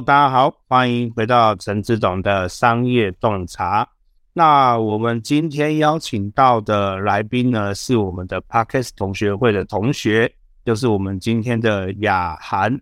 [0.00, 3.86] Hello，大家好，欢迎回到陈志董的商业洞察。
[4.32, 10.32] 那我们今天邀请到的来宾呢，是我们的 Podcast 同学会的同学，
[10.64, 12.80] 就是我们今天的雅涵，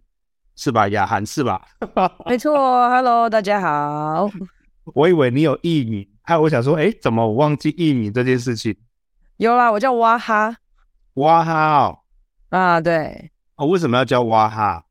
[0.54, 0.86] 是吧？
[0.90, 1.60] 雅涵是吧？
[2.24, 4.30] 没错，Hello，大家好。
[4.94, 8.76] 我以为你有艺名，还有我想说，哎，怎么我忘记艺名这件事情？
[9.38, 10.54] 有啦，我叫哇哈。
[11.14, 11.98] 哇哈哦。
[12.50, 13.32] 啊，对。
[13.56, 14.84] 哦，为什么要叫哇哈？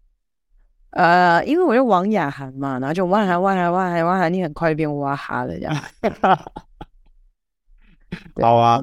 [0.97, 5.75] 呃，因为我是王雅涵嘛，然后就哇哈哇哈哇哈哇哈，你很快就变哇哈了这样。
[8.41, 8.81] 好啊，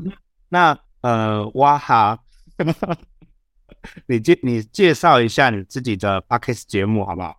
[0.49, 2.17] 那呃哇哈，
[4.07, 7.37] 你介你介绍一下你自己的 Podcast 节目好不好？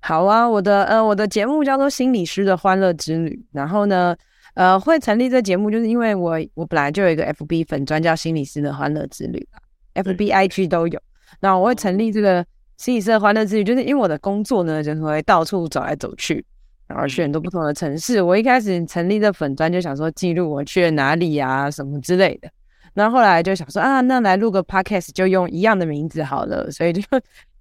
[0.00, 4.16] 好啊，我的呃我的节目叫做心理师的欢乐之旅，然后呢
[4.54, 9.46] 呃会成立这节目，就是因为我我本来就有一个 FB 粉专叫心理师的欢乐之旅
[9.92, 10.98] ，FB IG 都有，
[11.40, 12.42] 那我会成立这个。
[12.76, 16.44] 心理师的欢乐之旅，就是因为我的工作呢，就是会到处走来走去，
[16.86, 18.20] 然后去很多不同的城市。
[18.20, 22.50] 我一开始成立的粉专，就想说记录我去了哪里啊，什么之类的。
[22.92, 27.02] 然后后来就想说啊，那来录个 podcast 就用一样的名字好了，所以就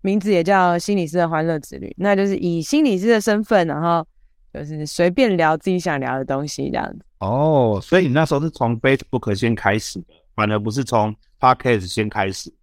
[0.02, 1.94] 名字也叫心理师的欢乐之旅。
[1.98, 4.06] 那就是以心理师的身份，然后
[4.54, 7.00] 就是随便聊自己想聊的东西这样子。
[7.20, 12.54] 哦，所以你那时候是从 Facebook 先开始的，反而不是从 podcast 先开始。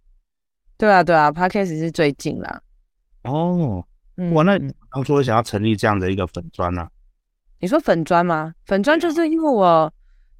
[0.77, 2.61] 对啊，对啊，Podcast 是最近啦。
[3.23, 3.85] 哦，
[4.33, 4.59] 我那
[4.91, 6.89] 当初想要成立这样的一个粉砖呢、啊？
[7.59, 8.53] 你说粉砖吗？
[8.65, 9.91] 粉砖就是因为我，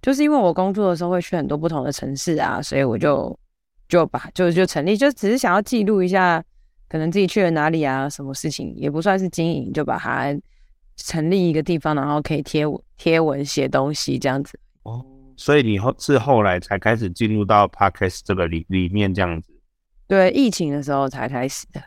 [0.02, 3.40] 就是因为我工作的时候会去很多不同的城市啊，所以我就
[3.88, 6.44] 就把就就成立，就只是想要记录一下，
[6.90, 10.38] 可能自己去了哪里啊，什么事情也不算是经营，就把它
[10.98, 12.66] 成立一个地方，然后可以贴
[12.98, 14.60] 贴文写东西这样子。
[14.84, 15.06] 哦，
[15.38, 19.53] 所以你后是后来才开始进入到 Podcast 这个里里面这样子。
[20.08, 21.82] 对，疫情的时候才开始的。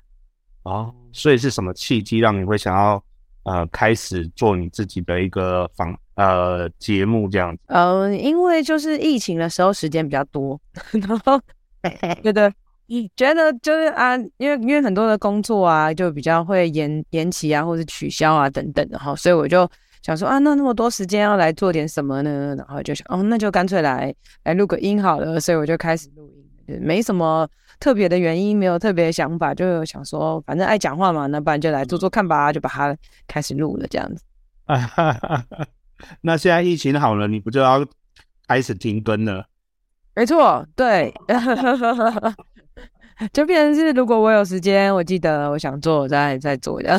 [0.62, 3.02] 哦，所以是什么契机让你会想要
[3.44, 7.62] 呃开始做你自己的一个访呃节目这样子？
[7.66, 10.60] 嗯、呃，因为就是疫情的时候时间比较多，
[10.92, 11.40] 然后
[12.22, 12.52] 觉得
[13.14, 19.68] 觉得就是啊，因为因为很多的工作啊就比较会延延期啊，或者取消啊等等的哈，所以我就
[20.02, 22.54] 想说啊，那那么多时间要来做点什么呢？
[22.56, 24.12] 然后就想哦，那就干脆来
[24.44, 26.44] 来录个音好了，所以我就开始录音，
[26.80, 27.46] 没什么。
[27.78, 32.96] 特别的原因没有特别的想法，就想说反正爱讲话嘛，那不然就来做做看吧，就把它
[33.26, 34.24] 开始录了这样子。
[36.22, 37.84] 那现在疫情好了，你不就要
[38.48, 39.46] 开始停更了？
[40.14, 41.12] 没错，对，
[43.30, 46.98] 就变成是如果我有时间，我记得我想做，我再再做这样。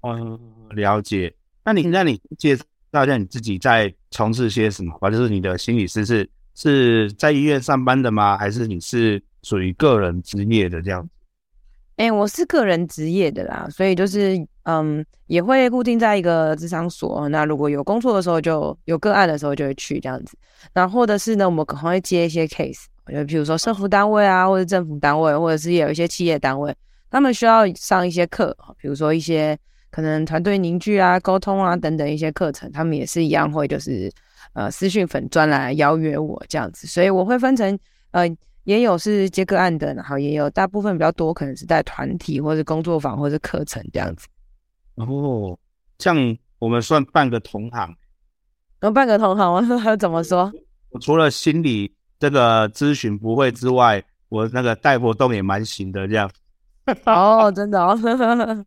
[0.00, 0.40] 嗯，
[0.70, 1.34] 了解。
[1.62, 4.96] 那你那你介绍一下你自己在从事些什么？
[4.98, 8.36] 或者是你的心理师是是在医院上班的吗？
[8.36, 9.22] 还是你是？
[9.42, 11.08] 属于个人职业的这样子，
[11.98, 17.28] 哎、我是个人职业的啦，所以就是嗯，也会固定在一个咨商所。
[17.28, 20.36] 那如果有工作的时候，就有个案的时候就会去这样子。
[20.74, 26.74] 那或者是呢，我们可能会接一些 case，就比如说社福单位啊，或者政府单位，或者是有一些企业单位，
[27.08, 29.56] 他们需要上一些课，比如说一些
[29.92, 34.10] 可能团队凝聚啊、沟通啊等等一些课程，他们也是一样会就是
[34.56, 36.88] 呃私讯粉专来邀约我这样子。
[36.88, 37.78] 所以我会分成
[38.10, 38.28] 呃。
[38.66, 44.26] 也有是接个案的，然后也有大部分比较多，可能是在团体或者工作坊或者课程这样子。
[44.96, 45.56] 哦，
[46.00, 46.16] 像
[46.58, 47.86] 我们算半个同行，
[48.80, 49.52] 然后半个同行，
[49.86, 50.52] 我怎么说？
[50.90, 56.28] 我除了心理这个咨询不会之外，我那个带活动也蛮行的，这样。
[57.06, 57.96] 哦，真的哦。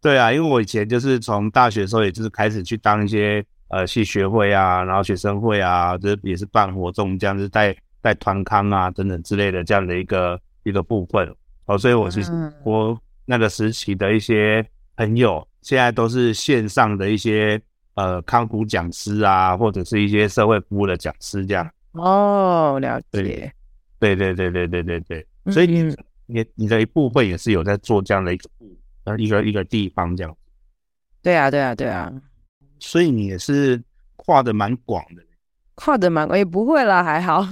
[0.00, 7.76] 对啊，因为我以前就是从大学的时候，也就是开始去当一些呃系学会啊，然后学生会啊，这也是办活动这样子带。
[8.04, 11.32] 带团康啊等等之类的这样的一个一个部分
[11.66, 12.32] 哦，所以我其实
[12.64, 14.60] 我那个时期的一些
[14.96, 17.62] 朋友，现在都是线上的一些
[17.94, 21.70] 呃康复讲师啊，或者是一些社会服务的讲师这样。
[21.92, 23.52] 哦，了解。
[24.00, 25.96] 对对对对对对对，所以你
[26.26, 28.50] 你你的一部分也是有在做这样的一个
[29.04, 30.36] 呃一个一个地方这样。
[31.22, 32.12] 对啊对啊对啊，
[32.82, 33.80] 所以你也是
[34.16, 35.22] 跨的蛮广的。
[35.76, 37.46] 跨的蛮广，也不会啦，还好，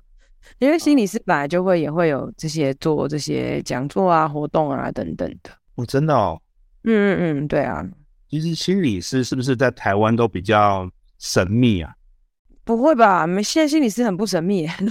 [0.60, 5.50] 因为心理师本来就会也会有这些做这些讲座啊、活动啊等等的。
[5.76, 6.40] 哦，真的哦，
[6.84, 7.84] 嗯嗯嗯，对啊。
[8.28, 10.88] 其实心理师是不是在台湾都比较
[11.18, 11.94] 神秘啊？
[12.64, 13.26] 不会吧？
[13.26, 14.86] 没，现在心理师很不神秘，真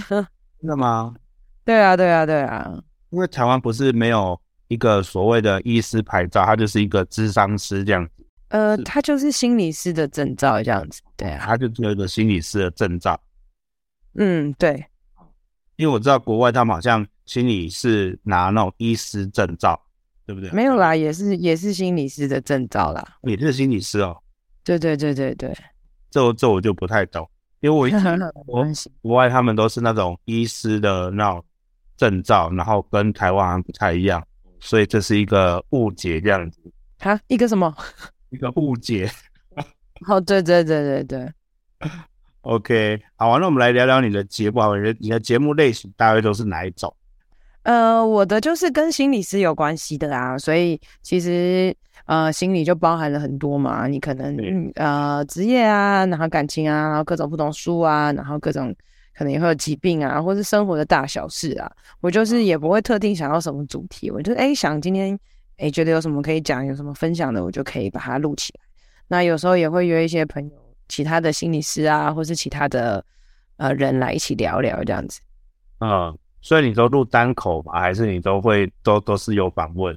[0.68, 1.14] 的吗？
[1.64, 2.82] 对啊，对啊，对啊。
[3.10, 8.25] 因为台湾不是没有一个所谓的医师牌照，他就是一个咨商师这样子。
[8.48, 13.20] 呃，他就是心理师的证照这样子，对啊，他就有一个心理师的证照。
[14.14, 14.86] 嗯，对，
[15.76, 19.78] 因为我知道国外他们好像心理是拿那种医师证照，
[20.24, 20.50] 对不对？
[20.52, 23.18] 没有啦，也是也是心理师的证照啦。
[23.22, 24.16] 也是心理师哦？
[24.64, 25.54] 对对对对对，
[26.10, 27.28] 这这我就不太懂，
[27.60, 27.98] 因为我一直
[28.46, 28.64] 我
[29.02, 31.44] 国外他们都是那种医师的那种
[31.96, 34.24] 证照，然后跟台湾还不太一样，
[34.60, 36.60] 所以这是一个误解这样子。
[37.00, 37.74] 哈，一个什么？
[38.30, 39.10] 一个误解。
[40.06, 41.32] 哦，对对对对对。
[42.42, 46.94] OK，好啊，那我们来聊聊你的节目啊，你的你的节目类型大概都是哪一种？
[47.62, 51.74] 呃，我的就是跟心理师有关系的啊，所以其实
[52.04, 54.36] 呃，心理就包含了很多嘛，你可能
[54.76, 58.72] 呃职业啊，然后感情啊，然后各种不同书啊，然后各种
[59.18, 61.68] 可能也会有疾病啊，或是生活的大小事啊，
[62.00, 65.18] 我就是也不会特定想要什么主题，我就哎想今天
[65.58, 68.66] 哎觉得有什么可以讲，有什么分享的，我就可以把它录起来。
[69.08, 70.56] 那有时候也会约一些朋友，
[70.88, 73.04] 其他的心理师啊，或是其他的
[73.56, 75.20] 呃人来一起聊聊这样子。
[75.80, 77.80] 嗯，所以你都录单口吗？
[77.80, 79.96] 还是你都会都都是有访问？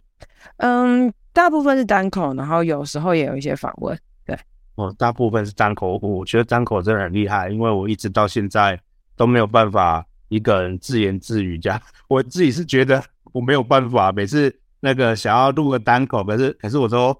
[0.57, 3.97] 嗯，大部分是单口，然后有时候也有一些访问。
[4.25, 4.37] 对，
[4.75, 5.97] 哦，大部分是单口。
[6.01, 8.79] 我觉得单口真的很厉害，因为我一直到现在
[9.15, 11.81] 都没有办法一个人自言自语这样。
[12.07, 17.15] 我自己是觉得我没有办法，每次那个想要录个单口，可是可是我都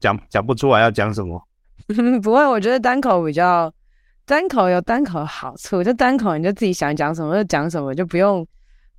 [0.00, 1.42] 讲讲不出来要讲什么。
[2.22, 3.72] 不会，我觉得单口比较
[4.26, 8.46] 单口有单口的好处，就单口你就自己想讲什么就讲什么，就不用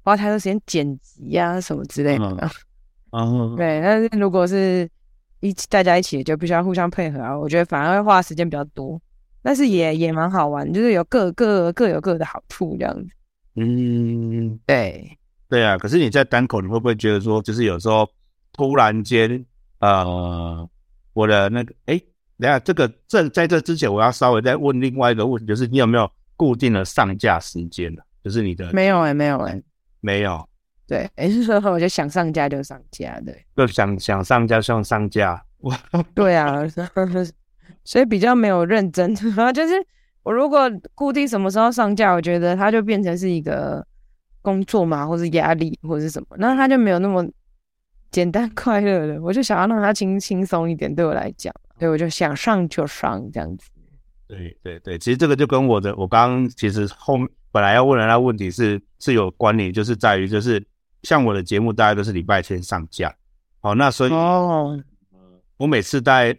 [0.04, 2.50] 花太多时间剪辑呀什么之类的。
[3.12, 3.82] 嗯， 对。
[3.82, 4.90] 但是如果是
[5.40, 7.38] 一起大家一起，就必须要互相配合啊。
[7.38, 9.00] 我觉得反而会花时间比较多，
[9.44, 13.10] 但是也也蛮好玩，就是有各各各有各的好处这样子。
[13.56, 15.18] 嗯，对，
[15.50, 15.78] 对啊。
[15.78, 18.08] 可是你在单口，你会不会觉得说，就是有时候
[18.54, 19.44] 突然间，
[19.80, 20.70] 呃，
[21.14, 22.02] 我的那个，哎。
[22.42, 28.02] 等下，这个这在这之前，我要稍微再问另外一个问题，就是你有没有固定的上架时间呢？
[28.24, 29.64] 就是你的没有哎、欸，没有哎、欸，
[30.00, 30.50] 没有。
[30.88, 35.44] 对，哎，是说我就想上架就上架，对，就想想上架就上架。
[35.64, 35.78] 哇，
[36.16, 36.64] 对啊，
[37.84, 39.14] 所以比较没有认真。
[39.54, 39.74] 就是
[40.24, 43.86] 我如果固定什么时候上架，我觉得它就变成是一个
[44.42, 47.26] 工作嘛，或是压力，或者是什么，那他就没有那么
[48.12, 49.22] 简单快乐了。
[49.24, 51.54] 我就想要让他轻轻松一点，对我来讲。
[51.78, 53.70] 对，我就想上就上这样子。
[54.28, 57.18] 对对对，其实这个就跟我的我刚刚其实后
[57.52, 60.64] 本来要问的那问题是是有关联，就是在于就是
[61.04, 63.16] 像我的节目大概都是礼拜天上架，
[63.60, 64.80] 好，那所以哦，
[65.58, 66.32] 我每次在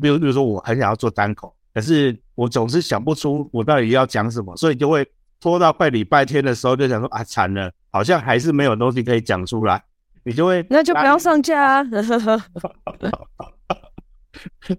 [0.00, 5.06] 比如比如说我很想要做单口，可是我总是想不出我到底要讲什么，所以就会
[5.40, 9.82] 拖到快礼拜天的时候就想说啊惨了，好像还是没有东西可以讲出来，
[10.24, 11.84] 你就会那就不要上架啊。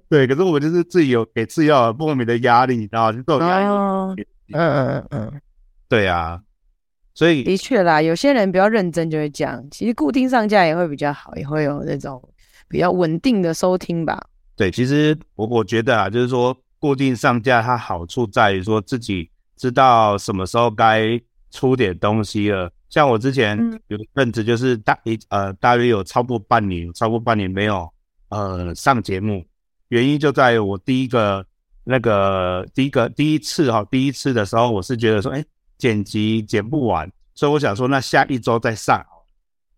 [0.08, 3.66] 对，可是我就是自己有给自己有莫名的压力，然后就这种压力。
[3.66, 4.16] 嗯
[4.54, 5.42] 嗯嗯嗯，
[5.90, 6.40] 对啊，
[7.14, 12.22] 所以的确啦，有些人比较认真就会讲，其实固定上架也会比较好，也会有那种
[12.70, 14.28] 比较稳定的收听吧。
[14.56, 21.20] 对，其实我我觉得啊，就是说固定上架它好处在于说自己知道什么时候该
[21.52, 22.72] 出点东西了。
[22.90, 27.90] 像我之前有一阵子就是大一呃大约有超过半年，超过半年没有。
[28.30, 29.46] 呃，上节目
[29.88, 31.46] 原因就在于我第一个
[31.84, 35.44] 那个第一个第一次哈，第一次的时候，我是觉得说，哎，
[35.78, 39.02] 剪辑剪不完，所以我想说，那下一周再上。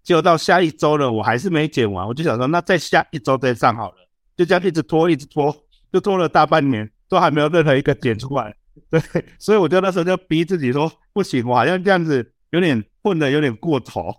[0.01, 3.97] 结果到下一周了，我还是没剪完，我就想说，那再下一周再上好了。
[4.35, 5.55] 就这样一直拖，一直拖，
[5.93, 8.55] 就拖了大半年，都还没有任何一个剪出来。
[8.89, 9.01] 对，
[9.37, 14.13] 所以我就那时候就逼自己说，不行，我好像这样子有点混的有点过头。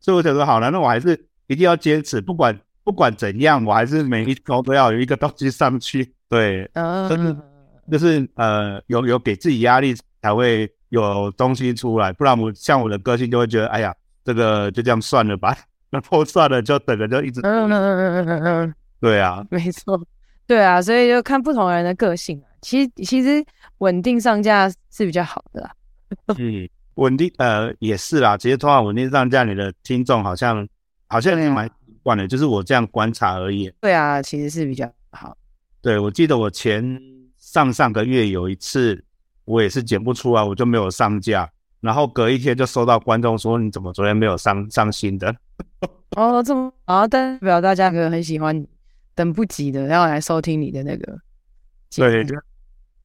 [0.00, 2.58] 所以我想说，好了，那我还是一定要坚持，不管。
[2.82, 6.12] 不管怎样，我还是每一周都要有一个东西上去。
[6.30, 7.36] 对，嗯，就是
[7.92, 15.54] 就是呃，有有给自己压力才会有东西出来，不然我像我的个性就会觉得，哎呀，这个就这样算了吧，
[15.90, 20.00] 然后 算了就等着就一直，嗯嗯嗯嗯嗯嗯，对啊，没错，
[20.46, 22.42] 对啊，所以就看不同人的个性。
[22.60, 23.44] 其实其实
[23.78, 25.74] 稳定上架是比较好的啦。
[26.38, 30.66] 嗯，稳定呃也是啦，其实通常稳定上架，你的听众好像
[31.06, 31.70] 好像也蛮。
[32.02, 33.70] 惯的，就是我这样观察而已。
[33.78, 35.36] 对啊，其实是比较好。
[35.82, 36.98] 对，我记得我前
[37.36, 39.04] 上上个月有一次，
[39.44, 41.46] 我也是剪不出来，我就没有上架。
[41.80, 45.36] 然后隔一天就收到观众说：“你怎么昨天没有上上新的？”
[46.16, 48.66] 哦，这么好，代表大家可能很喜欢你，
[49.14, 51.18] 等不及的要来收听你的那个。
[51.94, 52.24] 对，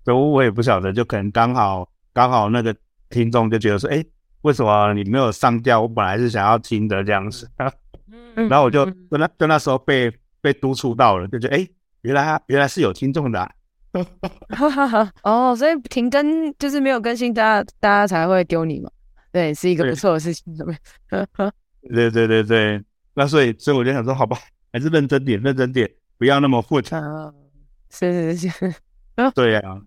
[0.06, 2.74] 对，我也不晓得，就可能刚好刚好那个
[3.10, 4.06] 听众就觉得说：“哎，
[4.44, 5.82] 为什么你没有上架？
[5.82, 7.50] 我本来是想要听的这样子。”
[8.36, 11.68] 然后我就跟那就那时候被被督促到了，就觉得哎，
[12.02, 13.52] 原来原来是有听众的，啊，
[14.50, 15.12] 哈哈哈。
[15.24, 18.92] 哦，所以停更就是没有更新，大家大家才会丢你嘛。
[19.32, 20.72] 对，是一个不错的事情，对不
[21.10, 21.52] 对？
[21.94, 22.84] 对对对对
[23.14, 24.38] 那所以所以我就想说，好吧，
[24.72, 26.84] 还是认真点，认真点，不要那么混。
[26.92, 27.34] 啊，
[27.90, 28.76] 是是是，
[29.34, 29.82] 对呀、啊。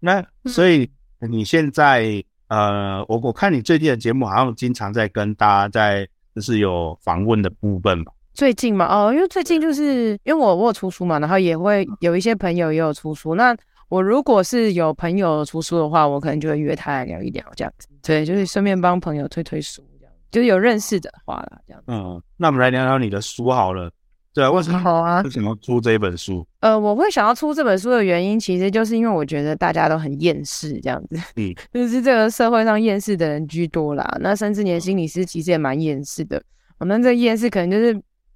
[0.00, 0.90] 那所以
[1.28, 8.12] 你现在呃，我我看你最近的节目好像经常在跟大家在就是有访问的部分吧？
[8.34, 13.34] 最近嘛，哦，因为最近就是因为我我有出书嘛，然后也会有一些朋友也有出书。
[13.34, 13.56] 那
[13.88, 17.88] 我如果是有朋友出书的话，我可能就会约他来聊一聊这样子。
[18.02, 21.86] 对，就是顺便帮朋友推推书，这样就是有认识的话啦，这样子。
[21.88, 23.90] 嗯，那我们来聊聊你的书好了。
[24.36, 25.22] 对啊，为什么好啊？
[25.22, 26.46] 为什么出这一本书？
[26.60, 31.16] 呃，我会想要出这本书的原因，其实就是因为我觉得大家都很厌世，这样子。
[31.36, 34.06] 嗯， 就是这个社会上厌世的人居多啦。
[34.20, 36.42] 那甚至连心理师其实也蛮厌世的。
[36.76, 37.94] 我们这厌世可能就是，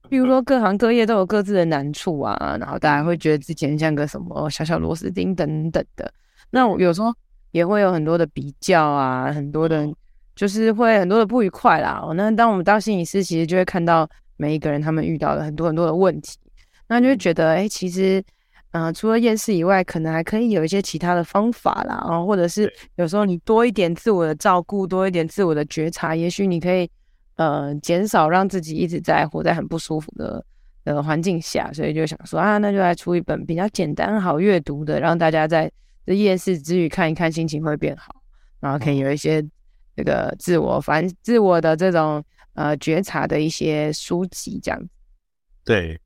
[0.08, 6.10] 比如说各行各业都有各自的难处啊，然后大家会觉得自己像个什么小小螺丝钉等等的。
[6.48, 7.12] 那我有时候
[7.50, 9.86] 也会有很多的比较啊，很多的，
[10.34, 12.02] 就是会很多的不愉快啦。
[12.14, 14.08] 那当我们当心理师，其实就会看到。
[14.40, 16.38] 每一个人他们遇到了很多很多的问题，
[16.88, 18.24] 那就会觉得，哎、欸，其实，
[18.70, 26.90] 嗯、呃，除了厌世以外，可能还可以有一些其他的方法啦，然后或者是有时候你多一点自我的照顾，多一点自我的觉察，也许你可以，
[27.36, 30.42] 呃，减少让自己一直在活在很不舒服的
[30.84, 35.70] 呃环境下，所以就想说啊，那就来出一本比较简单好阅读的，让大家在
[36.06, 38.14] 这厌世之余看一看，心情会变好，
[38.58, 39.44] 然后可以有一些
[39.94, 42.24] 这个自我反自我的这种。
[42.60, 44.88] 呃，觉察的一些书籍这样子。
[45.64, 45.98] 对，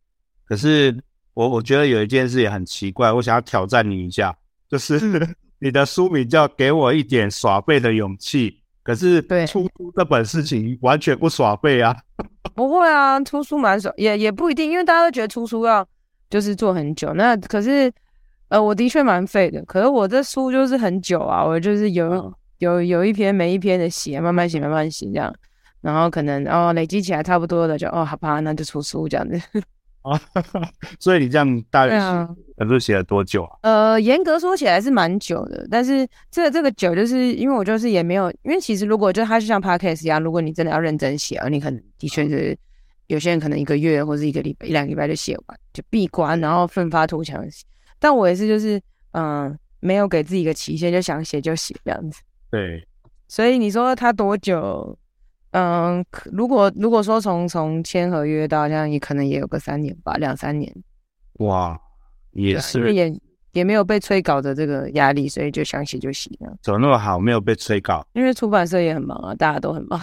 [0.44, 0.96] 可是
[1.32, 4.32] 我我觉得有一件事也很奇怪，我想要挑战你一下，
[4.68, 5.00] 就是
[5.58, 8.50] 你的书名叫《给我一点耍废的勇气》，
[8.84, 11.96] 可是出书这本事情完全不耍废啊。
[12.54, 15.84] 不会啊，出书蛮耍，也也不一定，因为大家都觉得出书要
[16.30, 17.12] 就是做很久。
[17.14, 17.92] 那可是
[18.49, 25.34] 呃，我的确蛮废的，可是我这书就是很久啊，我就是有、嗯、有有一篇没一篇的写，慢慢写，慢慢写这样。
[25.84, 29.38] 然后可能哦累积起来差不多的就哦好吧，那就出书这样子。
[30.00, 30.18] 啊，
[30.98, 32.00] 所以你这样大概
[32.58, 33.58] 是不是写了多久啊？
[33.62, 42.56] 呃，严格说起来是蛮久的，但是这个这个久就是因为我就是也没有，因为其实如果就它就像 podcast 一样，如果你真的要认真写，而你可能的确是
[43.08, 47.44] 有些人可能一个月或者一个礼拜一两个礼拜就写完，就闭关然后奋发图强。
[47.98, 48.78] 但我也是就是
[49.12, 52.20] 嗯、呃，没有给自己一个期限，就想写就写这样子。
[52.50, 52.86] 对，
[53.28, 54.98] 所以你说它多久？
[55.56, 60.68] 嗯，如果如果说从从签合约到这样，也可能也有个三年吧，两三年。
[61.34, 61.78] 哇，
[62.32, 63.16] 也是，也
[63.52, 66.28] 也没有被催稿的这个压力，所以就想写就写。
[66.61, 68.04] 怎么那么好，没有被催稿？
[68.14, 70.00] 因为出版社也很忙啊，大家都很忙。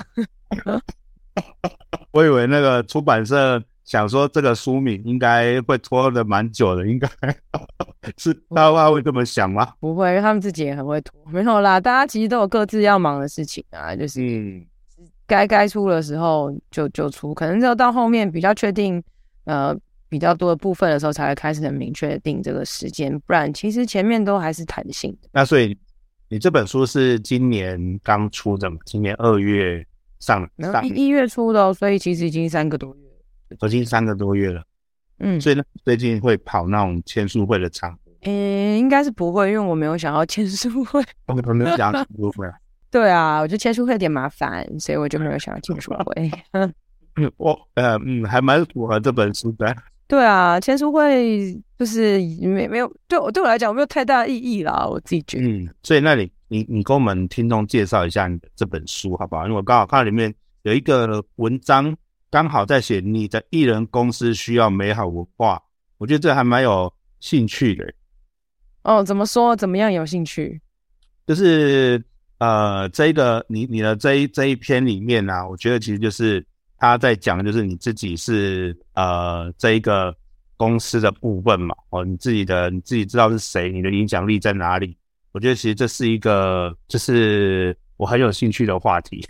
[2.12, 7.10] 我以为那个出版社想说这个书名应该会拖的蛮久的，应该
[8.17, 9.74] 是大家会这么想吗？
[9.81, 11.13] 不会，因为他们自己也很会拖。
[11.29, 14.22] 没有啦，大家其实都有各自要忙的事情啊，就是。
[14.22, 14.65] 嗯
[15.31, 19.01] 该该出的时候就就出，可能只有到后面比较确定，
[19.45, 19.73] 呃，
[20.09, 25.29] 比较多的部分的时候才会开始很明确定这个时间，不然其实前面都还是弹性的。
[25.31, 25.77] 那所以
[26.27, 28.75] 你这本书是今年刚出的嘛？
[28.85, 29.81] 今年二月
[30.19, 33.01] 上，上一月出的，哦所以其实已经三个多月
[33.47, 34.61] 了，已经三个多月了。
[35.19, 37.97] 嗯，所以呢，最近会跑那种签书会的场？
[38.23, 41.01] 嗯、欸，应该是不会，因为我没有想要签书会。
[41.27, 42.45] 我没有想要签书会。
[42.91, 46.29] 对啊，我觉得签书会有点麻烦，所以我就没有想要签书会。
[47.38, 49.74] 我呃嗯，还蛮符合这本书的。
[50.07, 55.48] 对啊，签书会就是没没有对我对我来讲没有太大意义啦，我自己觉得。
[55.48, 59.45] 嗯，所以那你你你跟我们听众介绍一下你的这本书好不好？
[59.45, 60.33] 因为我刚好看到里面
[60.63, 61.95] 有一个文章，
[62.29, 65.62] 刚好在写你的艺人公司需要美好文化，
[65.98, 67.93] 我觉得这还蛮有兴趣的。
[68.83, 69.55] 哦，怎么说？
[69.55, 70.60] 怎么样有兴趣？
[71.25, 72.03] 就是。
[72.41, 76.43] 呃，这一个你你的这一这一篇里面呢、啊，我觉得其实就是
[76.75, 80.12] 他在讲，就是你自己是呃这一个
[80.57, 84.98] 公司的部分嘛，哦，你自己的你自己知道是谁，你的影响力在哪里？
[85.33, 89.24] 我觉得其实这是一个就是我很有兴趣的话题。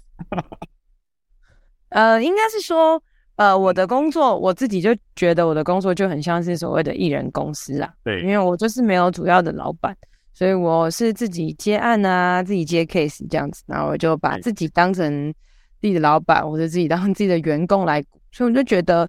[1.90, 3.04] 呃，应该是说，
[3.36, 9.94] 呃，我的工作我自己就觉得我的工作就很像是所谓的艺人公司啊，对，因为我就是没有主要的老板。
[10.34, 15.34] 所以我是自己接案啊，自己接 case 这样子，然后我就把自己当成
[15.80, 18.04] 自己的老板，或者自己当成自己的员工来。
[18.32, 19.04] 所以我就觉得，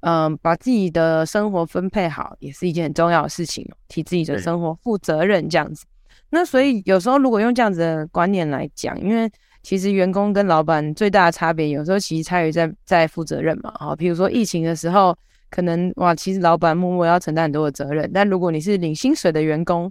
[0.00, 5.86] 嗯、呃，把自己的生活分配好也是一件很重要的事情，替自己的生活负责任这样子。
[6.28, 9.30] 那所以有时候如果用这样子的观念来讲，因为
[9.62, 13.72] 其实员工跟老板最大的差别，有时候其实差于在在负责任嘛。
[13.78, 15.16] 好，比如说疫情的时候，
[15.50, 19.90] 可能哇，其实老板默默要承担很多的责任，但如果你是领薪水的员工，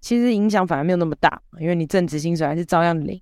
[0.00, 3.20] 其实影响反而没有那么大，因为你正职薪水还是照样领，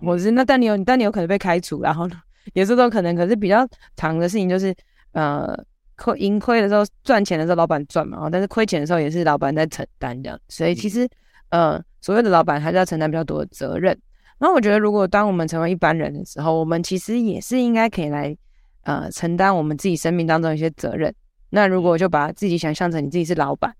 [0.00, 2.16] 我是那但你有但你有可能被开除，然后呢
[2.54, 3.14] 也是都可能。
[3.14, 4.74] 可是比较长的事情就是，
[5.12, 5.54] 呃，
[5.96, 10.40] 亏盈亏的时候赚钱的时候老板赚嘛，但是亏钱的时候也是老板在承担这样。
[10.48, 11.08] 所以其实，
[11.50, 13.96] 呃，所谓的老板还是要承担比较多的责任。
[14.38, 18.36] 那我觉得，如果当我们成为一般人的时候，我们其实也是应该可以来，
[18.82, 21.12] 呃，承担我们自己生命当中一些责任。
[21.50, 23.74] 那如果就把自己想象成你自己是老板，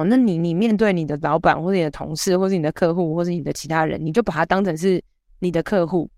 [0.00, 5.02] 哦，那你你面对你的老板或者你的同事，或是你的客户，或是你的其他人，你就把他当成是
[5.40, 6.10] 你的客户。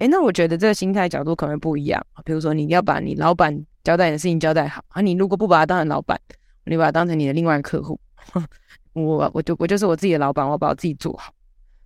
[0.00, 2.04] 哎，那我觉得这个心态角度可能不一样。
[2.24, 6.20] 比如说，你要把你老板交代的事情交代好啊，你如果不把他当成老板，
[6.64, 8.00] 你把他当成你的另外一个客户，
[8.94, 11.32] 我我就我就是我自己的老板，我把我自己做好。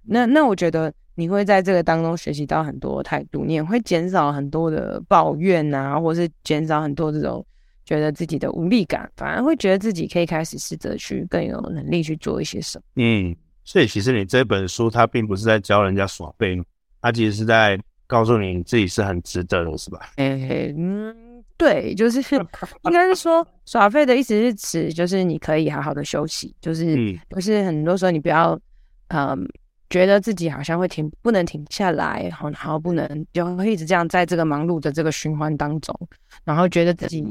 [0.04, 0.92] 那那我觉得。
[1.18, 7.44] 你会在这个当中学习到很多态度，你也会减少很多的抱怨啊，或是减少很多这种
[7.88, 12.85] 觉得自己的无力感，反而会觉得自己可以开始试着去更有能力去做一些什么。
[12.97, 16.61] 嗯，所以其实你这本书它并不是在教人家耍废，
[17.00, 20.11] 它其实是在告诉你你自己是很值得的，是吧？
[20.16, 22.21] 哎，嗯，对，就是
[22.85, 26.95] 应该是说耍废的意思是指就是你可以好好的休息，就是
[27.30, 28.61] 不、嗯、是很多时候你不要
[29.09, 29.49] 嗯。
[29.90, 35.99] 觉得自己好像会停，不能停下来，然后不能就会一直这样在这个忙碌的这个循环当中，
[36.45, 37.25] 然后觉得自己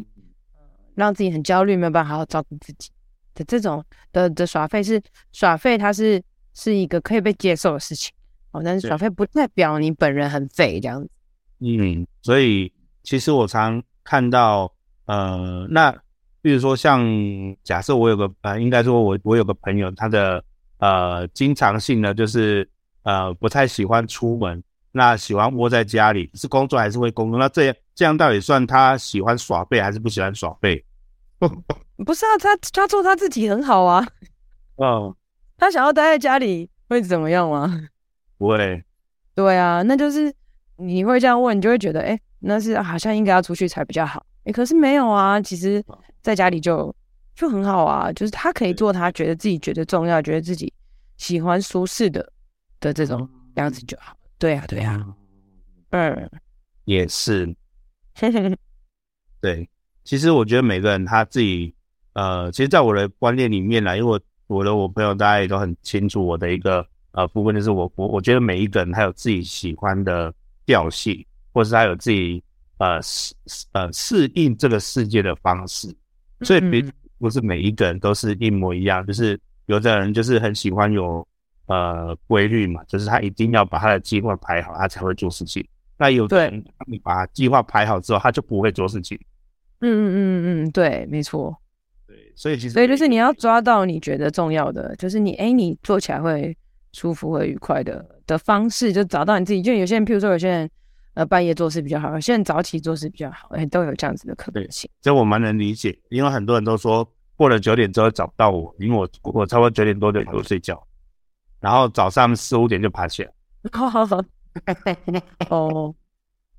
[0.97, 2.89] 让自己很焦虑，没有办法好好照顾自己
[3.33, 5.01] 的这种的的耍废是
[5.31, 6.21] 耍废，它是
[6.53, 8.11] 是一个可以被接受的事情
[8.51, 11.09] 哦，但是耍废不代表你本人很废这样子。
[11.59, 12.69] 嗯，所以
[13.03, 14.69] 其实我常看到，
[15.05, 15.95] 呃，那
[16.41, 17.01] 比如说像
[17.63, 20.43] 假设我有个呃，应该说我我有个朋友，他的。
[20.79, 22.69] 呃，经常性的就是
[23.01, 27.39] 呃不太喜欢出门，那喜欢窝在家里，是工作还是会工作？
[27.39, 30.85] 那这样这样到底算他喜欢耍废还是不喜欢耍废？
[32.05, 34.07] 不是啊，他他做他自己很好啊。
[34.75, 35.17] 哦，
[35.57, 37.89] 他想要待在家里会怎么样吗？
[38.37, 38.83] 不会。
[39.33, 40.31] 对啊，那就是
[40.75, 44.23] 你会这样问，你就会觉得哎，那是好像应该要出去才比较好。
[44.43, 45.83] 哎，可是没有啊，其实
[46.21, 46.95] 在家里就。
[47.35, 50.73] 就很好啊，就是他可以做他觉得自己觉得重要、觉得自己
[51.17, 52.33] 喜欢、舒适的
[52.79, 54.17] 的这种样子就好。
[54.39, 55.05] 对啊，对啊，
[55.91, 56.31] 嗯，
[56.85, 57.55] 也是。
[59.41, 59.67] 对，
[60.03, 61.73] 其实我觉得每个人他自己，
[62.13, 64.19] 呃，其实，在我的观念里面呢，因为我
[64.57, 70.33] 我的我朋友大家也都很清楚我的一个呃部分，就是我我我觉得每一个人他有自己喜欢的
[70.65, 72.43] 调性，或是他有自己
[72.77, 73.33] 呃适
[73.73, 75.95] 呃适应这个世界的方式，
[76.41, 76.81] 所以比。
[76.81, 81.27] 嗯不是每一个人都是一模一样，就是有的人就是很喜欢有
[81.65, 85.67] 呃规律嘛，就是他一定要把他的计划排好，他才会做事情。
[85.97, 89.19] 那有的人你把计划排好之后，他就不会做事情。
[89.81, 91.55] 嗯嗯嗯嗯，对，没错。
[92.07, 96.55] 对，所以其实所以就是你要抓到你觉得重要的，就是你哎，你做起来会
[96.93, 99.61] 舒服和愉快的的方式，就找到你自己。
[99.61, 100.69] 就有些人，譬如说有些人。
[101.13, 104.87] 呃，半夜做事比较好，有些人早起做事比较好，哎、欸，都有这样子的可能性。
[105.01, 107.03] 这我蛮能理解，因为很多人都说
[107.35, 110.79] 过了九点之后找不到我，因为我我差不多九点多就就睡觉，
[111.59, 113.31] 然后早上四五点就爬起来。
[115.49, 115.93] 哦，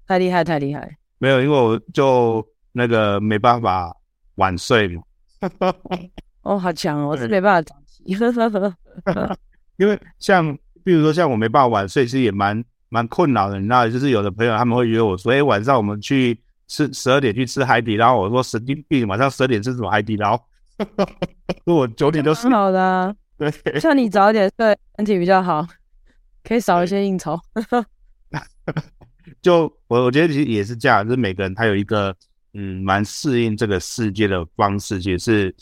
[0.06, 0.96] 太厉害，太厉害。
[1.18, 3.94] 没有，因为我就那个没办法
[4.36, 5.02] 晚睡嘛。
[6.42, 8.04] 哦，好强哦，我是没办法早起。
[9.76, 12.64] 因为像，比如说像我没办法晚睡，其实也蛮。
[12.90, 18.16] 蛮困扰的，你知道，就是有的朋友他们会约我说，哎，晚上我们去吃十二点去吃海底捞。
[18.16, 20.40] 我说神经病，晚上十二点吃什么海底捞？
[21.66, 22.50] 说我九点都睡。
[22.50, 25.66] 好的、啊， 对，像你早一点睡，身体比较好，
[26.48, 27.38] 可以少一些应酬。
[29.42, 32.16] 就我我觉得其实也是这样，就是每个人他有一个
[32.54, 35.54] 嗯蛮适应这个世界的方式，其实是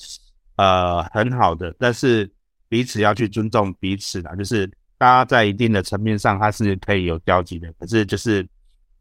[0.57, 2.31] 呃很好的，但是
[2.69, 4.71] 彼此要去尊重彼此啦，就是。
[4.99, 7.71] 大家在一定的层面上，它是可以有交集的。
[7.79, 8.49] 可是就是，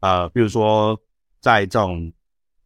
[0.00, 0.94] 呃，比如说
[1.40, 2.12] 在这种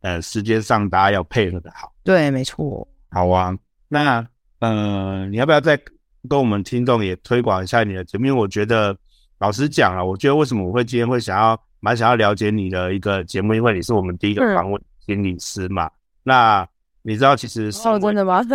[0.01, 1.93] 呃时间上，大家要配合的好。
[2.03, 2.89] 对，没错。
[3.09, 3.57] 好啊，
[3.87, 4.27] 那
[4.59, 5.81] 呃，你要不要再
[6.29, 8.27] 跟我们听众也推广一下你的节目？
[8.27, 8.99] 因为我觉得，
[9.41, 15.87] 老实讲啊，我觉得为什么我会今天会想要蛮想要了解你的一个节目，因为你是我们第一个访问心理师嘛。
[15.87, 16.69] 嗯、那
[17.03, 18.41] 你知道，其实是哦，真的吗？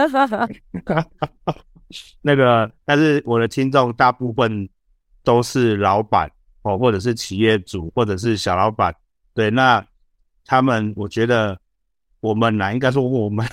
[2.22, 4.68] 那个，但是我的听众大部分
[5.24, 6.30] 都是老板
[6.62, 8.94] 哦，或者是企业主，或者是小老板。
[9.34, 9.86] 对，那
[10.46, 11.58] 他们，我觉得
[12.20, 13.46] 我们呢，应该说我们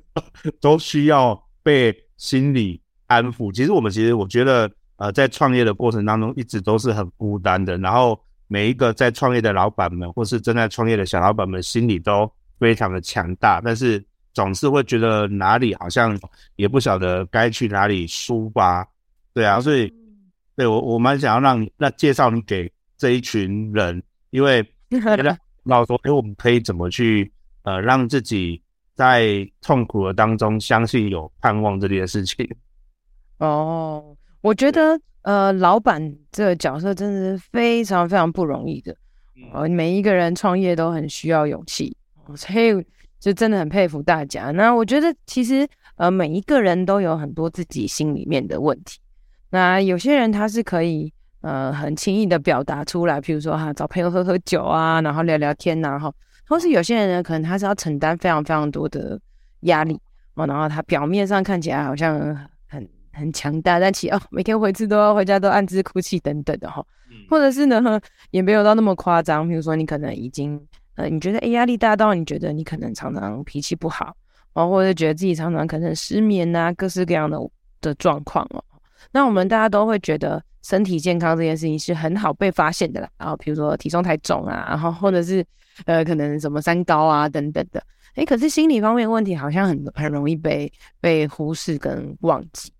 [0.60, 3.52] 都需要被心理安抚。
[3.52, 7.76] 其实我们，其实我觉得，呃，在创业的过程当中，一直都是很孤单的。
[7.78, 14.00] 然后每一个在创业的老板们，或是正在创业的小老板们，心里都非常的强大，但是。
[14.32, 16.16] 总是会觉得哪里好像
[16.54, 18.88] 也不晓得该去哪里抒发，
[19.34, 19.92] 对啊，所以
[20.54, 24.64] 对我我蛮想要让你那介绍你给这一群人，因为
[25.64, 27.30] 老说，哎，我们可以怎么去
[27.64, 28.62] 呃让自己
[28.94, 32.48] 在痛苦的当中相信有盼望这件事情？
[33.38, 38.96] 哦，我觉得呃，老板这个角色真的是非常非常不容易的。
[39.52, 41.96] 呃，每一个人创业都很需要勇气，
[42.36, 42.72] 所以
[43.18, 44.50] 就真的很佩服大家。
[44.50, 48.98] 那我觉得其实呃，每一个人都有很多自己心里面的问题。
[49.50, 56.14] 那有些人他是可以呃很轻易的表达出来，譬如说哈找朋友喝喝酒啊，然后聊聊天呐，然后
[56.48, 59.20] 或是有些人呢，可能他是要承担非常非常多的
[59.60, 60.00] 压力
[60.34, 62.36] 哦，然后他表面上看起来好像
[63.12, 66.84] 很很强大，但其实哦每天回去都要回家都暗自哭泣等等的哈。
[67.28, 69.48] 或者是呢， 也没有到那么夸张。
[69.48, 70.60] 比如说，你可能已经
[70.94, 74.14] 呃，你觉得哎压力大到你觉得你可能常常脾气不好
[74.52, 77.38] 哦，或者觉得自己常常可能失眠啊，各式各样的
[77.80, 78.62] 的状况哦。
[79.10, 83.08] 那我们大家都会觉得身体健康这件事情是很好被发现的啦。
[83.18, 85.44] 然后，比如说体重太重啊，然后或者是
[85.86, 87.82] 呃，可能什么三高啊等等的。
[88.14, 92.72] 哎，可是心理方面问题好像很很容易被被忽视跟忘记。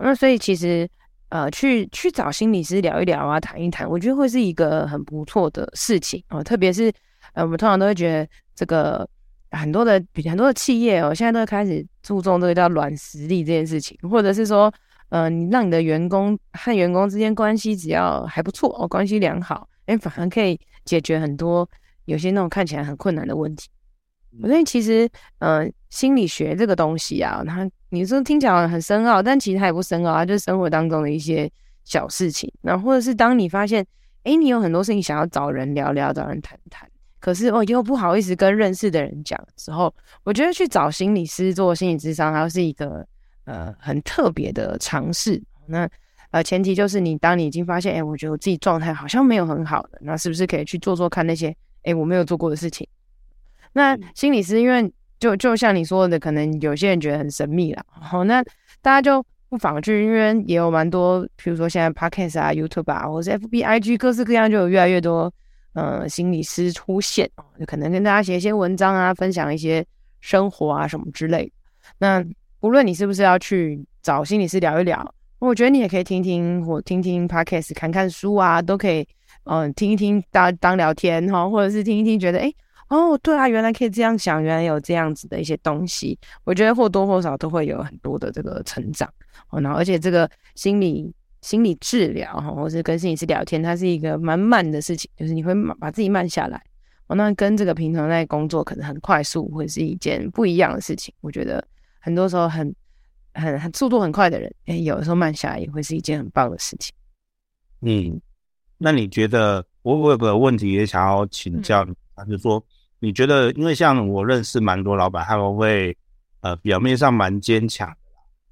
[0.00, 0.88] 那所以其实。
[1.32, 6.42] 呃，去去找心理师聊一聊啊，谈一谈，我觉得会是一个很不错的事情哦。
[6.42, 6.92] 特别是
[7.34, 9.08] 呃，我们通常都会觉得这个
[9.52, 9.92] 很多的
[10.24, 14.74] 很多的企业哦，现在都会开始注重这个叫软实力这件事情，或者是说，
[15.10, 21.68] 呃，你让你的员工和员工之间关系只要还不错哦，关系良好，哎，反而可以解决很多
[22.06, 23.68] 有些那种看起来很困难的问题。
[24.42, 25.08] 所以其实，
[25.38, 31.50] 呃，心理学这个东西啊，它你说听起来很深奥，但其实它也不深奥，它就是生活当中的一些
[31.84, 32.50] 小事情。
[32.62, 33.84] 那或者是当你发现，
[34.22, 43.04] 哎，你有很多事情想要找人聊聊，找人谈谈，可是哦又不好意思跟认识的人讲的时候，我觉得去找心理师做心理咨商，它是一个
[43.44, 45.42] 呃很特别的尝试。
[45.66, 45.88] 那
[46.30, 52.86] 呃前提就是你当你已经发现，哎，我觉得我自己状态好像没有很好的，那是不是可以去做做看那些哎我没有做过的事情？
[53.72, 57.84] 那心理师，因为就就像你说的，可能有些人觉得很神秘啦。
[57.88, 58.42] 好，那
[58.80, 65.30] 大家就不妨去，因为也有蛮多，比如说现在 Podcast 啊、YouTube 啊，或者是 FB、IG，各式各样就有越来越多
[65.74, 69.84] 呃心理师出现，就可能跟大家写一些文章啊，分享一些
[70.20, 71.52] 生活啊什么之类的。
[71.98, 72.24] 那
[72.60, 79.00] 无论你是不是要去找心理师聊一聊，我觉得你也可以听听或听听 Podcast，看看书啊，都可以，
[79.44, 82.54] 嗯、呃，听一听当当聊天哈，或者是听一听觉得诶。
[82.90, 89.08] 哦，对啊，原来可以这样想，原来有这样子的一些东西，我觉得或多或少都会有很多的这个成长。
[89.50, 96.60] 哦，然后而且这个心理心理治疗哈，或是跟心理师聊天，它是一个蛮慢的事情，就是你会把自己慢下来。
[97.06, 101.14] 哦，那跟这个平常在工作可能很快速，会是一件不一样的事情。
[101.20, 101.64] 我觉得
[102.00, 102.74] 很多时候很
[103.34, 106.92] 很很速度很快的人，哎，有的时候慢下来也会是一件很棒的事情。
[107.82, 108.20] 嗯，
[108.78, 112.60] 那你觉得我我有个问题也想要请教你，他、嗯、就说。
[113.02, 115.96] 你觉得，因为像我认识蛮多老板，他们会
[116.42, 117.96] 呃表面上蛮坚强的，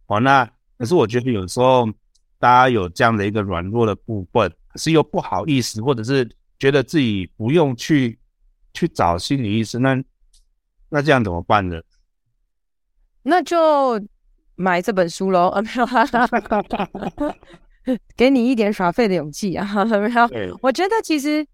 [0.07, 0.43] 哦，那
[0.79, 1.87] 可是我觉得有时候
[2.39, 6.27] 大家有这样的一个软弱的部分，可是又不好意思，或者是
[6.59, 8.19] 觉得自己不用去
[8.73, 10.03] 去找心理医生，那
[10.89, 11.79] 那这样怎么办呢？
[13.23, 14.01] 那就
[14.55, 17.35] 买这本书喽，啊没有，哈哈哈哈
[18.17, 21.47] 给你一点耍废的勇气啊， 没有，我觉得其实。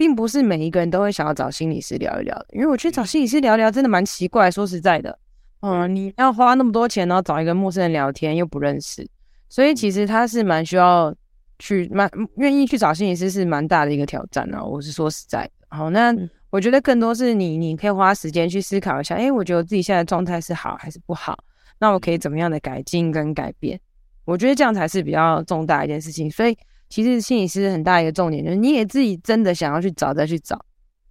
[0.00, 4.50] 并不是每一个人都会想要找心理师聊一聊的，因为我觉得找心理师聊聊真的蛮奇怪。
[4.50, 5.18] 说实在的，
[5.60, 9.06] 嗯，你要花那么多钱，然后找一个陌生人聊天又不认识，
[9.50, 11.14] 所以其实他是蛮需要
[11.58, 14.64] 去蛮愿意去找心理师是蛮大的一个挑战啊。
[14.64, 16.16] 我是说实在的，好，那
[16.48, 21.38] 我觉得更多是你你可以花时间去思考一下，诶，我觉得我自己现在状态是好还是不好？
[21.78, 23.78] 那我可以怎么样的改进跟改变？
[24.24, 26.56] 我觉得这样才是比较重大一件事情，所以。
[26.90, 30.62] 其实心理师很大一个重点就是，你也自己真的想要去找再去找，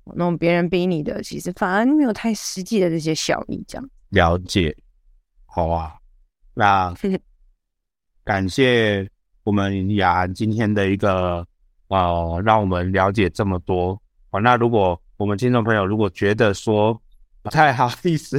[0.03, 3.63] 那种别人逼你的，其实反而没有太实际的这些效益。
[3.65, 4.75] 这样了解，
[5.45, 5.95] 好啊，
[6.53, 6.93] 那
[8.25, 9.09] 感谢
[9.45, 11.47] 我们雅涵今天的一个
[11.87, 13.99] 呃，让我们了解这么多。
[14.31, 17.01] 好，那如果我们听众朋友如果觉得说
[17.41, 18.37] 不太好意思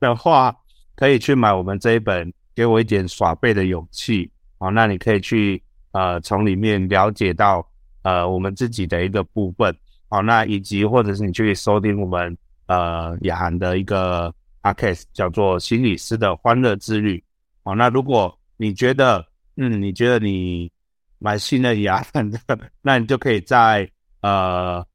[0.00, 0.52] 的话，
[0.96, 4.26] 可以去买我们这一本《给我一点耍背的勇气》。
[4.58, 5.62] 好，那你可以去。
[5.98, 7.66] 呃，从里面了解到
[8.02, 9.74] 呃我们自己的一个部分，
[10.08, 14.32] 好，那以及或者是你去收听我们呃雅涵的一个
[14.62, 17.20] podcast 叫做心理师的欢乐之旅，
[17.64, 20.70] 好，那如果你觉得嗯你觉得你
[21.18, 22.38] 蛮信任雅涵的，
[22.80, 24.86] 那你就可以在呃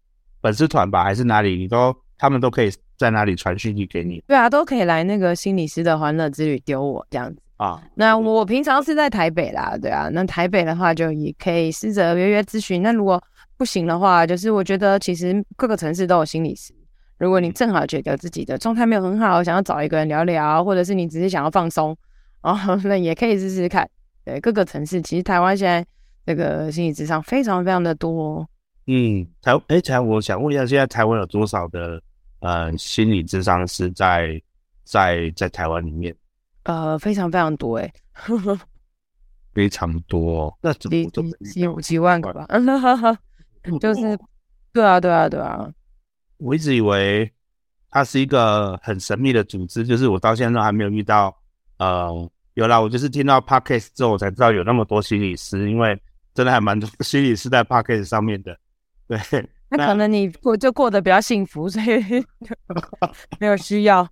[0.41, 7.41] 粉丝团吧还是哪里，你都他们都可以在哪里传讯息给你，对啊，都可以来那个心理师的欢乐之旅丢我这样子。
[7.57, 12.81] 啊，那我平常是在台北啦，对啊，那台北的话就也可以试着约约咨询。
[12.81, 13.21] 那如果
[13.57, 16.73] 不不行的话，就是我觉得其实各个城市都有心理师。
[17.17, 21.95] 如果你正好觉得自己的状态没有很好，想要找一个人聊聊，或者是你只是想要放松，
[22.41, 23.89] 哦， 那也可以试试看。
[24.25, 25.85] 对，各个城市，其实台湾现在
[26.25, 28.45] 这个心理智商非常非常的多。
[28.87, 32.01] 嗯，台哎，台我想问一下，现在台湾有多少的
[32.41, 34.37] 呃心理智商是在
[34.83, 36.13] 在在台湾里面？
[36.63, 37.93] 呃，非常非常多哎，
[39.53, 41.05] 非常多， 那几
[41.43, 42.45] 几几万个吧？
[42.49, 43.17] 嗯，哈哈，
[43.79, 44.17] 就是，
[44.71, 45.69] 对啊，对啊，对啊。
[46.37, 47.31] 我一直以为
[47.89, 51.35] 它是一个很神秘的组织，就是我到现在都还没有遇到。
[51.77, 55.99] 呃，有啦，我就是听到 Podcast 之后，我才知道有那么多心理师，因为
[56.33, 58.57] 真的还蛮多 心理师在 Podcast 上面的。
[59.07, 59.19] 对，
[59.69, 62.03] 那可能你过就过得比较幸福，所以
[63.39, 64.07] 没有需要。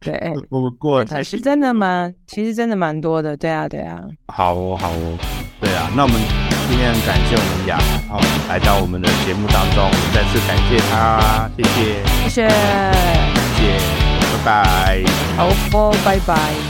[0.00, 1.44] 对，我们过得太幸福。
[1.44, 2.10] 真的吗？
[2.26, 3.36] 其实真的蛮多的。
[3.36, 4.00] 对啊，对啊。
[4.28, 5.18] 好哦，好哦。
[5.60, 6.16] 对啊，那我们
[6.68, 7.78] 今天感谢我们雅
[8.08, 12.48] 豪来到我们的节目当中，再次感谢他，谢谢，谢谢，
[13.56, 13.78] 谢谢，
[14.20, 15.02] 拜拜。
[15.36, 15.48] 好，
[16.04, 16.67] 拜拜。